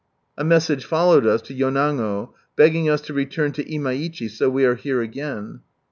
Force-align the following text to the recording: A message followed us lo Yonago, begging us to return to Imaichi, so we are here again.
A 0.35 0.43
message 0.43 0.83
followed 0.83 1.27
us 1.27 1.47
lo 1.47 1.55
Yonago, 1.55 2.33
begging 2.55 2.89
us 2.89 3.01
to 3.01 3.13
return 3.13 3.51
to 3.51 3.63
Imaichi, 3.63 4.31
so 4.31 4.49
we 4.49 4.65
are 4.65 4.73
here 4.73 4.99
again. 5.03 5.59